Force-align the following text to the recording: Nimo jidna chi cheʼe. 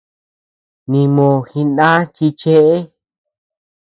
Nimo 0.89 1.27
jidna 1.49 1.89
chi 2.15 2.27
cheʼe. 2.39 2.75